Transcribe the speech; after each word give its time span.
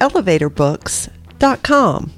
elevatorbooks.com. 0.00 2.12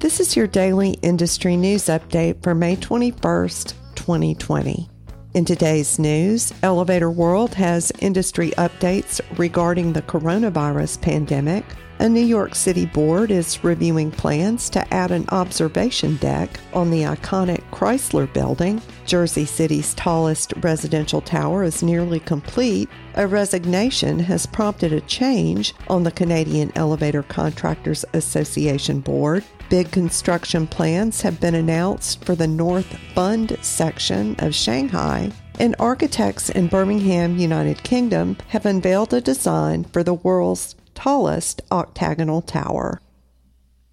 This 0.00 0.20
is 0.20 0.36
your 0.36 0.46
daily 0.46 0.90
industry 1.02 1.56
news 1.56 1.84
update 1.84 2.42
for 2.42 2.54
May 2.54 2.76
21st, 2.76 3.74
2020. 3.94 4.88
In 5.34 5.44
today's 5.44 5.98
news, 5.98 6.52
Elevator 6.62 7.10
World 7.10 7.54
has 7.54 7.92
industry 7.98 8.50
updates 8.52 9.20
regarding 9.38 9.92
the 9.92 10.02
coronavirus 10.02 11.02
pandemic. 11.02 11.64
A 12.00 12.08
New 12.08 12.24
York 12.24 12.56
City 12.56 12.86
board 12.86 13.30
is 13.30 13.62
reviewing 13.62 14.10
plans 14.10 14.68
to 14.70 14.92
add 14.92 15.12
an 15.12 15.26
observation 15.28 16.16
deck 16.16 16.58
on 16.72 16.90
the 16.90 17.02
iconic 17.02 17.62
Chrysler 17.70 18.30
building. 18.32 18.82
Jersey 19.06 19.44
City's 19.44 19.94
tallest 19.94 20.52
residential 20.60 21.20
tower 21.20 21.62
is 21.62 21.84
nearly 21.84 22.18
complete. 22.18 22.88
A 23.14 23.28
resignation 23.28 24.18
has 24.18 24.44
prompted 24.44 24.92
a 24.92 25.00
change 25.02 25.72
on 25.88 26.02
the 26.02 26.10
Canadian 26.10 26.72
Elevator 26.74 27.22
Contractors 27.22 28.04
Association 28.12 28.98
board. 29.00 29.44
Big 29.70 29.90
construction 29.92 30.66
plans 30.66 31.20
have 31.22 31.40
been 31.40 31.54
announced 31.54 32.24
for 32.24 32.34
the 32.34 32.48
North 32.48 32.98
Bund 33.14 33.56
section 33.62 34.34
of 34.40 34.54
Shanghai 34.54 35.30
and 35.60 35.76
architects 35.78 36.50
in 36.50 36.66
Birmingham, 36.66 37.38
United 37.38 37.82
Kingdom, 37.84 38.36
have 38.48 38.66
unveiled 38.66 39.14
a 39.14 39.20
design 39.20 39.84
for 39.84 40.02
the 40.02 40.14
world's 40.14 40.74
tallest 40.94 41.62
octagonal 41.70 42.42
tower. 42.42 43.00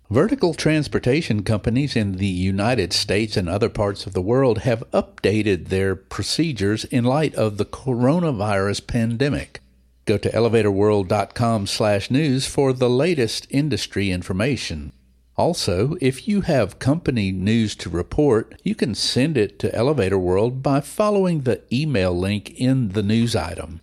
Vertical 0.10 0.54
transportation 0.54 1.44
companies 1.44 1.96
in 1.96 2.18
the 2.18 2.28
United 2.28 2.92
States 2.92 3.38
and 3.38 3.48
other 3.48 3.70
parts 3.70 4.06
of 4.06 4.12
the 4.12 4.22
world 4.22 4.58
have 4.60 4.84
updated 4.92 5.70
their 5.70 5.96
procedures 5.96 6.84
in 6.86 7.06
light 7.06 7.34
of 7.36 7.56
the 7.58 7.64
coronavirus 7.64 8.86
pandemic. 8.88 9.62
Go 10.04 10.18
to 10.18 10.30
elevatorworld.com/news 10.30 12.46
for 12.46 12.74
the 12.74 12.90
latest 12.90 13.48
industry 13.50 14.12
information. 14.12 14.92
Also, 15.38 15.96
if 16.02 16.28
you 16.28 16.42
have 16.42 16.78
company 16.78 17.32
news 17.32 17.74
to 17.76 17.90
report, 17.90 18.60
you 18.64 18.76
can 18.76 18.94
send 18.94 19.38
it 19.38 19.58
to 19.60 19.74
Elevator 19.74 20.20
World 20.20 20.62
by 20.62 20.82
following 20.82 21.42
the 21.42 21.62
email 21.72 22.14
link 22.14 22.52
in 22.60 22.90
the 22.90 23.02
news 23.02 23.34
item. 23.34 23.80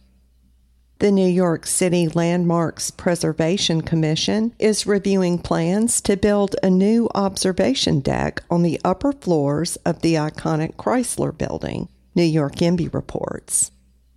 The 1.01 1.13
New 1.13 1.29
York 1.29 1.65
City 1.65 2.09
Landmarks 2.09 2.91
Preservation 2.91 3.83
Commission 3.83 4.53
is 4.59 4.85
reviewing 4.85 5.39
plans 5.39 6.01
to 6.01 6.17
build 6.17 6.57
a 6.61 6.71
new 6.71 7.09
observation 7.15 8.01
deck 8.01 8.43
on 8.51 8.65
the 8.65 8.81
upper 8.85 9.13
floors 9.13 9.77
of 9.87 10.03
the 10.03 10.15
iconic 10.15 10.75
Chrysler 10.75 11.31
building, 11.31 11.89
New 12.17 12.25
York 12.25 12.57
YIMBY 12.57 12.93
reports. 12.93 13.71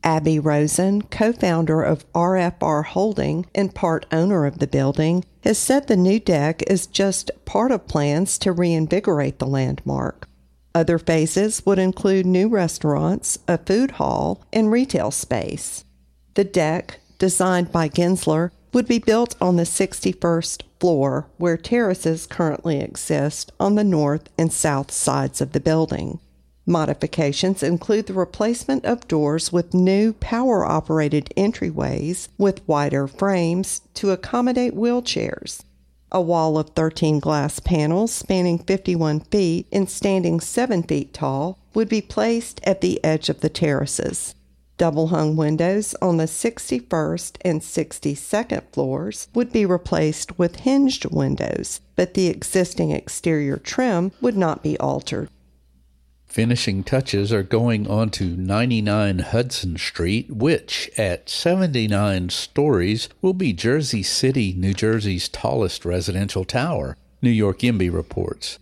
Aby 0.04 0.40
Rosen, 0.40 1.04
co 1.04 1.32
founder 1.32 1.84
of 1.84 2.12
RFR 2.14 2.84
Holding 2.84 3.45
and 3.54 3.76
part 3.76 4.08
owner 4.12 4.48
of 4.48 4.58
the 4.58 4.66
building, 4.66 5.23
has 5.44 5.60
said 5.60 5.86
the 5.86 5.95
new 5.95 6.20
deck 6.20 6.64
is 6.66 6.88
just 6.88 7.30
part 7.45 7.72
of 7.72 7.86
plans 7.86 8.40
to 8.40 8.52
reinvigorate 8.52 9.38
the 9.38 9.45
landmark. 9.45 10.28
Other 10.73 10.98
phases 10.98 11.64
would 11.64 11.78
include 11.78 12.26
new 12.26 12.48
restaurants, 12.48 13.38
a 13.48 13.60
food 13.60 13.92
hall, 13.92 14.44
and 14.52 14.72
retail 14.72 15.11
space. 15.11 15.86
The 16.36 16.43
deck, 16.45 16.99
designed 17.19 17.71
by 17.71 17.89
Gensler, 17.89 18.52
would 18.73 18.87
be 18.87 18.99
built 18.99 19.36
on 19.42 19.58
the 19.58 19.64
61st 19.64 20.64
floor 20.80 21.27
where 21.37 21.58
terraces 21.58 22.25
currently 22.25 22.80
exist 22.80 23.52
on 23.59 23.75
the 23.75 23.83
north 23.83 24.30
and 24.37 24.52
south 24.52 24.92
sides 24.92 25.42
of 25.42 25.52
the 25.52 25.59
building. 25.59 26.19
Modifications 26.65 27.64
include 27.64 28.05
the 28.05 28.14
replacement 28.14 28.86
of 28.86 29.08
doors 29.08 29.52
with 29.52 29.73
new 29.73 30.14
power 30.14 30.65
operated 30.65 31.33
entryways 31.36 32.30
with 32.37 32.67
wider 32.67 33.08
frames 33.08 33.81
to 33.95 34.11
accommodate 34.11 34.73
wheelchairs. 34.73 35.63
A 36.13 36.21
wall 36.21 36.58
of 36.58 36.69
13 36.71 37.19
glass 37.19 37.59
panels 37.59 38.11
spanning 38.11 38.59
51 38.59 39.21
feet 39.21 39.67
and 39.71 39.89
standing 39.89 40.39
7 40.39 40.83
feet 40.83 41.13
tall 41.13 41.58
would 41.73 41.89
be 41.89 42.02
placed 42.02 42.61
at 42.63 42.81
the 42.81 43.03
edge 43.03 43.27
of 43.27 43.42
the 43.42 43.49
terraces. 43.49 44.36
Double 44.81 45.09
hung 45.09 45.36
windows 45.36 45.93
on 46.02 46.17
the 46.17 46.23
61st 46.23 47.37
and 47.42 47.61
62nd 47.61 48.64
floors 48.73 49.27
would 49.36 49.53
be 49.53 49.64
replaced 49.64 50.39
with 50.39 50.61
hinged 50.61 51.05
windows, 51.05 51.81
but 51.95 52.15
the 52.15 52.25
existing 52.25 52.89
exterior 52.89 53.58
trim 53.58 54.11
would 54.21 54.36
not 54.36 54.64
be 54.64 54.80
altered. 54.80 55.30
Finishing 56.25 56.83
touches 56.83 57.31
are 57.31 57.43
going 57.43 57.87
on 57.87 58.09
to 58.09 58.36
99 58.36 59.19
Hudson 59.19 59.77
Street, 59.77 60.31
which, 60.31 60.89
at 60.98 61.30
79 61.30 62.30
stories, 62.30 63.08
will 63.21 63.36
be 63.36 63.53
Jersey 63.53 64.02
City, 64.02 64.52
New 64.52 64.73
Jersey's 64.73 65.30
tallest 65.30 65.86
residential 65.86 66.43
tower, 66.43 66.98
New 67.21 67.30
York 67.30 67.59
YIMBY 67.59 67.93
reports 67.93 68.58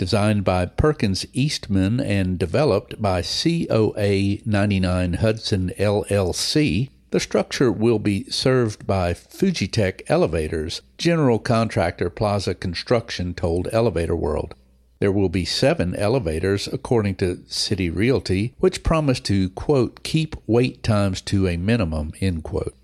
designed 0.00 0.42
by 0.42 0.64
Perkins 0.64 1.26
Eastman 1.34 2.00
and 2.00 2.38
developed 2.38 3.02
by 3.02 3.20
COA 3.20 4.38
99 4.46 5.12
Hudson 5.12 5.70
LLC. 5.78 6.88
The 7.10 7.20
structure 7.20 7.70
will 7.70 7.98
be 7.98 8.24
served 8.30 8.86
by 8.86 9.12
Fujitec 9.12 10.00
Elevators, 10.08 10.80
general 10.96 11.38
contractor 11.38 12.08
Plaza 12.08 12.54
Construction 12.54 13.34
told 13.34 13.68
Elevator 13.72 14.16
World. 14.16 14.54
There 15.00 15.12
will 15.12 15.28
be 15.28 15.44
seven 15.44 15.94
elevators, 15.94 16.66
according 16.66 17.16
to 17.16 17.44
City 17.46 17.90
Realty, 17.90 18.54
which 18.58 18.82
promise 18.82 19.20
to, 19.20 19.50
quote, 19.50 20.02
keep 20.02 20.34
wait 20.46 20.82
times 20.82 21.20
to 21.22 21.46
a 21.46 21.58
minimum, 21.58 22.12
end 22.22 22.42
quote. 22.42 22.74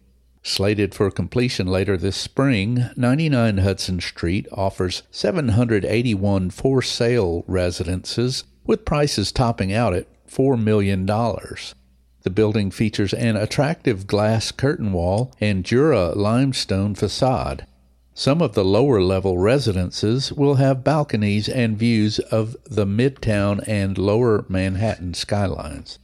Slated 0.46 0.94
for 0.94 1.10
completion 1.10 1.66
later 1.66 1.96
this 1.96 2.16
spring, 2.16 2.88
99 2.96 3.58
Hudson 3.58 4.00
Street 4.00 4.46
offers 4.52 5.02
781 5.10 6.50
for 6.50 6.80
sale 6.80 7.42
residences 7.48 8.44
with 8.64 8.84
prices 8.84 9.32
topping 9.32 9.72
out 9.72 9.92
at 9.92 10.06
$4 10.28 10.56
million. 10.56 11.04
The 11.04 12.30
building 12.30 12.70
features 12.70 13.12
an 13.12 13.34
attractive 13.34 14.06
glass 14.06 14.52
curtain 14.52 14.92
wall 14.92 15.34
and 15.40 15.64
Jura 15.64 16.12
limestone 16.12 16.94
facade. 16.94 17.66
Some 18.14 18.40
of 18.40 18.54
the 18.54 18.64
lower 18.64 19.02
level 19.02 19.38
residences 19.38 20.32
will 20.32 20.54
have 20.54 20.84
balconies 20.84 21.48
and 21.48 21.76
views 21.76 22.20
of 22.20 22.56
the 22.64 22.86
Midtown 22.86 23.64
and 23.66 23.98
lower 23.98 24.44
Manhattan 24.48 25.14
skylines. 25.14 25.98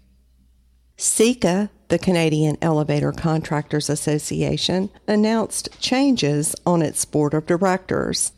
CECA, 1.02 1.68
the 1.88 1.98
Canadian 1.98 2.56
Elevator 2.62 3.10
Contractors 3.10 3.90
Association, 3.90 4.88
announced 5.08 5.68
changes 5.80 6.54
on 6.64 6.80
its 6.80 7.04
board 7.04 7.34
of 7.34 7.44
directors. 7.44 8.30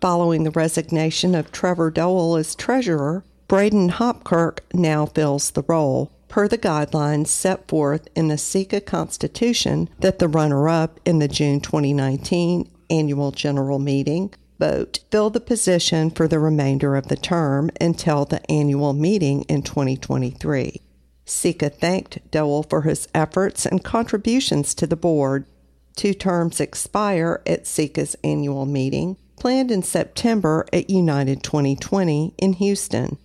Following 0.00 0.44
the 0.44 0.52
resignation 0.52 1.34
of 1.34 1.50
Trevor 1.50 1.90
Dowell 1.90 2.36
as 2.36 2.54
treasurer, 2.54 3.24
Braden 3.48 3.90
Hopkirk 3.90 4.60
now 4.72 5.04
fills 5.04 5.50
the 5.50 5.64
role, 5.66 6.12
per 6.28 6.46
the 6.46 6.56
guidelines 6.56 7.26
set 7.26 7.66
forth 7.66 8.06
in 8.14 8.28
the 8.28 8.36
CECA 8.36 8.86
Constitution 8.86 9.88
that 9.98 10.20
the 10.20 10.28
runner 10.28 10.68
up 10.68 11.00
in 11.04 11.18
the 11.18 11.26
June 11.26 11.58
2019 11.58 12.70
annual 12.88 13.32
general 13.32 13.80
meeting 13.80 14.32
vote 14.60 15.00
fill 15.10 15.28
the 15.28 15.40
position 15.40 16.08
for 16.08 16.28
the 16.28 16.38
remainder 16.38 16.94
of 16.94 17.08
the 17.08 17.16
term 17.16 17.68
until 17.80 18.24
the 18.24 18.48
annual 18.48 18.92
meeting 18.92 19.42
in 19.48 19.60
2023. 19.62 20.80
CECA 21.26 21.72
thanked 21.72 22.30
Dowell 22.30 22.62
for 22.62 22.82
his 22.82 23.08
efforts 23.14 23.64
and 23.66 23.84
contributions 23.84 24.74
to 24.74 24.86
the 24.86 24.96
board. 24.96 25.46
Two 25.94 26.14
terms 26.14 26.60
expire 26.60 27.42
at 27.46 27.64
CECA's 27.64 28.16
annual 28.24 28.66
meeting, 28.66 29.16
planned 29.36 29.70
in 29.70 29.82
September 29.82 30.66
at 30.72 30.90
United 30.90 31.42
2020 31.42 32.34
in 32.38 32.52
Houston. 32.54 33.18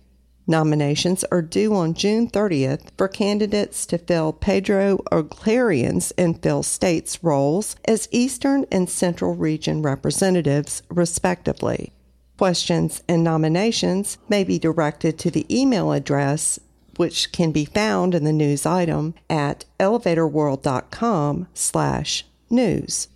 Nominations 0.46 1.24
are 1.24 1.42
due 1.42 1.74
on 1.74 1.92
June 1.92 2.26
30th 2.26 2.88
for 2.96 3.06
candidates 3.06 3.84
to 3.84 3.98
fill 3.98 4.32
Pedro 4.32 4.98
Oglarian's 5.12 6.10
and 6.12 6.42
Phil 6.42 6.62
State's 6.62 7.22
roles 7.22 7.76
as 7.84 8.08
Eastern 8.10 8.64
and 8.72 8.88
Central 8.88 9.34
Region 9.34 9.82
representatives, 9.82 10.82
respectively. 10.88 11.92
Questions 12.38 13.02
and 13.06 13.22
nominations 13.22 14.16
may 14.30 14.42
be 14.42 14.58
directed 14.58 15.18
to 15.18 15.30
the 15.30 15.44
email 15.54 15.92
address 15.92 16.58
which 16.98 17.32
can 17.32 17.52
be 17.52 17.64
found 17.64 18.14
in 18.14 18.24
the 18.24 18.32
news 18.32 18.66
item 18.66 19.14
at 19.30 19.64
elevatorworld.com 19.80 21.48
slash 21.54 22.26
news. 22.50 23.08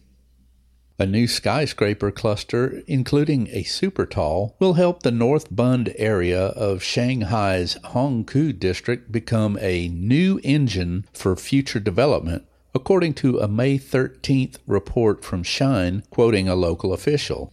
A 0.99 1.06
new 1.06 1.26
skyscraper 1.26 2.12
cluster, 2.12 2.81
including 2.87 3.49
a 3.50 3.64
super 3.64 4.06
tall, 4.06 4.55
will 4.61 4.75
help 4.75 5.02
the 5.02 5.11
North 5.11 5.55
Bund 5.55 5.93
area 5.96 6.40
of 6.40 6.82
Shanghai's 6.82 7.76
Hongkou 7.82 8.56
district 8.58 9.11
become 9.11 9.58
a 9.61 9.88
new 9.88 10.38
engine 10.44 11.05
for 11.12 11.34
future 11.34 11.81
development, 11.81 12.46
according 12.73 13.14
to 13.14 13.40
a 13.40 13.49
May 13.49 13.79
13th 13.79 14.58
report 14.64 15.25
from 15.25 15.43
Shine 15.43 16.05
quoting 16.11 16.49
a 16.49 16.55
local 16.55 16.93
official. 16.93 17.52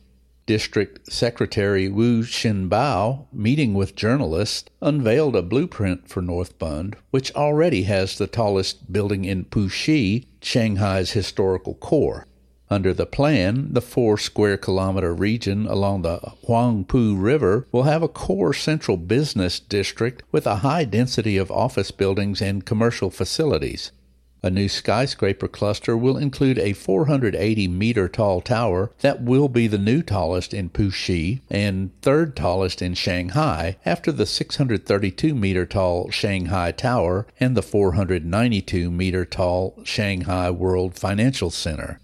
District 0.49 1.13
Secretary 1.13 1.87
Wu 1.87 2.23
Xinbao, 2.23 3.27
meeting 3.31 3.75
with 3.75 3.95
journalists, 3.95 4.67
unveiled 4.81 5.35
a 5.35 5.43
blueprint 5.43 6.09
for 6.09 6.23
North 6.23 6.57
Bund, 6.57 6.95
which 7.11 7.31
already 7.35 7.83
has 7.83 8.17
the 8.17 8.25
tallest 8.25 8.91
building 8.91 9.25
in 9.25 9.45
Puxi, 9.45 10.25
Shanghai's 10.41 11.11
historical 11.11 11.75
core. 11.75 12.25
Under 12.67 12.95
the 12.95 13.05
plan, 13.05 13.73
the 13.73 13.79
four 13.79 14.17
square 14.17 14.57
kilometer 14.57 15.13
region 15.13 15.67
along 15.67 16.01
the 16.01 16.17
Huangpu 16.47 17.15
River 17.15 17.67
will 17.71 17.83
have 17.83 18.01
a 18.01 18.07
core 18.07 18.55
central 18.55 18.97
business 18.97 19.59
district 19.59 20.23
with 20.31 20.47
a 20.47 20.65
high 20.65 20.83
density 20.83 21.37
of 21.37 21.51
office 21.51 21.91
buildings 21.91 22.41
and 22.41 22.65
commercial 22.65 23.11
facilities. 23.11 23.91
A 24.41 24.49
new 24.49 24.69
skyscraper 24.69 25.49
cluster 25.49 25.97
will 25.97 26.15
include 26.15 26.59
a 26.59 26.71
480 26.71 27.67
meter 27.67 28.07
tall 28.07 28.39
tower 28.39 28.89
that 29.01 29.21
will 29.21 29.49
be 29.49 29.67
the 29.67 29.77
new 29.77 30.01
tallest 30.01 30.53
in 30.53 30.69
Puxi 30.69 31.41
and 31.49 31.91
third 32.01 32.37
tallest 32.37 32.81
in 32.81 32.93
Shanghai 32.93 33.75
after 33.85 34.13
the 34.13 34.25
632 34.25 35.35
meter 35.35 35.65
tall 35.65 36.09
Shanghai 36.09 36.71
Tower 36.71 37.27
and 37.37 37.57
the 37.57 37.61
492 37.61 38.89
meter 38.89 39.25
tall 39.25 39.77
Shanghai 39.83 40.49
World 40.49 40.97
Financial 40.97 41.49
Center. 41.49 41.99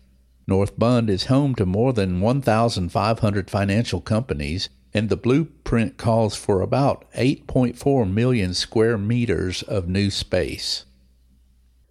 North 0.45 0.77
Bund 0.77 1.09
is 1.09 1.27
home 1.27 1.55
to 1.55 1.65
more 1.65 1.93
than 1.93 2.19
1,500 2.19 3.49
financial 3.49 4.01
companies, 4.01 4.67
and 4.93 5.07
the 5.07 5.15
blueprint 5.15 5.95
calls 5.95 6.35
for 6.35 6.59
about 6.59 7.09
8.4 7.13 8.11
million 8.11 8.53
square 8.53 8.97
meters 8.97 9.63
of 9.63 9.87
new 9.87 10.11
space. 10.11 10.83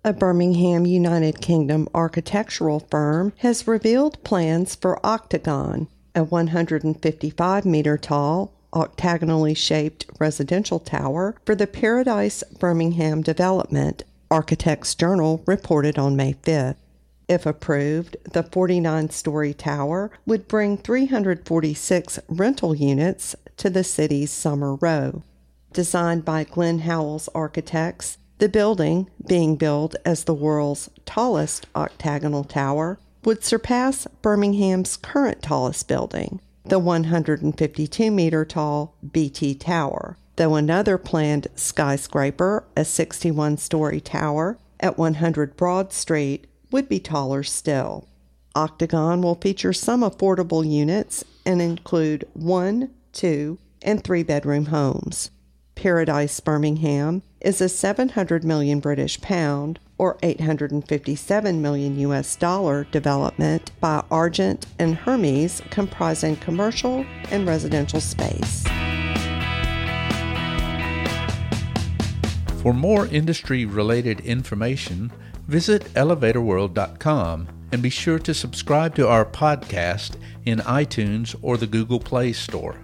A 0.06 0.12
Birmingham, 0.12 0.84
United 0.84 1.40
Kingdom 1.40 1.88
architectural 1.94 2.80
firm 2.90 3.32
has 3.38 3.66
revealed 3.66 4.22
plans 4.22 4.74
for 4.74 5.00
Octagon, 5.02 5.88
a 6.14 6.22
155 6.22 7.64
meter 7.64 7.96
tall, 7.96 8.52
octagonally 8.74 9.54
shaped 9.54 10.04
residential 10.20 10.78
tower 10.78 11.36
for 11.46 11.54
the 11.54 11.66
Paradise 11.66 12.44
Birmingham 12.58 13.22
development, 13.22 14.02
Architects 14.30 14.94
Journal 14.94 15.42
reported 15.46 15.98
on 15.98 16.16
May 16.16 16.34
5th. 16.34 16.76
If 17.26 17.46
approved, 17.46 18.18
the 18.30 18.42
49 18.42 19.08
story 19.08 19.54
tower 19.54 20.10
would 20.26 20.46
bring 20.48 20.76
346 20.76 22.18
rental 22.28 22.74
units 22.74 23.34
to 23.56 23.70
the 23.70 23.82
city's 23.82 24.30
summer 24.30 24.74
row. 24.74 25.22
Designed 25.72 26.26
by 26.26 26.44
Glenn 26.44 26.80
Howells 26.80 27.30
Architects, 27.34 28.18
the 28.38 28.48
building, 28.48 29.08
being 29.26 29.56
built 29.56 29.94
as 30.04 30.24
the 30.24 30.34
world's 30.34 30.90
tallest 31.06 31.66
octagonal 31.74 32.44
tower, 32.44 32.98
would 33.24 33.44
surpass 33.44 34.06
Birmingham's 34.22 34.96
current 34.96 35.42
tallest 35.42 35.88
building, 35.88 36.40
the 36.64 36.78
152 36.78 38.10
meter 38.10 38.44
tall 38.44 38.94
BT 39.12 39.54
Tower, 39.54 40.18
though 40.36 40.54
another 40.54 40.98
planned 40.98 41.46
skyscraper, 41.54 42.64
a 42.76 42.84
61 42.84 43.56
story 43.58 44.00
tower 44.00 44.58
at 44.80 44.98
100 44.98 45.56
Broad 45.56 45.92
Street, 45.92 46.46
would 46.70 46.88
be 46.88 47.00
taller 47.00 47.42
still. 47.42 48.08
Octagon 48.54 49.22
will 49.22 49.34
feature 49.36 49.72
some 49.72 50.02
affordable 50.02 50.68
units 50.68 51.24
and 51.46 51.60
include 51.62 52.26
one, 52.34 52.90
two, 53.12 53.58
and 53.82 54.02
three 54.02 54.22
bedroom 54.22 54.66
homes. 54.66 55.30
Paradise 55.74 56.40
Birmingham 56.40 57.22
is 57.44 57.60
a 57.60 57.68
700 57.68 58.42
million 58.42 58.80
British 58.80 59.20
pound 59.20 59.78
or 59.98 60.16
857 60.22 61.62
million 61.62 61.98
US 62.00 62.34
dollar 62.36 62.84
development 62.90 63.70
by 63.80 64.02
Argent 64.10 64.66
and 64.78 64.96
Hermes 64.96 65.62
comprising 65.70 66.36
commercial 66.36 67.04
and 67.30 67.46
residential 67.46 68.00
space. 68.00 68.64
For 72.62 72.72
more 72.72 73.06
industry 73.08 73.66
related 73.66 74.20
information, 74.20 75.12
visit 75.46 75.84
elevatorworld.com 75.92 77.48
and 77.72 77.82
be 77.82 77.90
sure 77.90 78.18
to 78.20 78.32
subscribe 78.32 78.94
to 78.94 79.06
our 79.06 79.26
podcast 79.26 80.16
in 80.46 80.60
iTunes 80.60 81.36
or 81.42 81.58
the 81.58 81.66
Google 81.66 82.00
Play 82.00 82.32
Store. 82.32 82.83